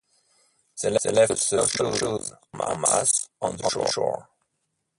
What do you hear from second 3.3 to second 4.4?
on the shore.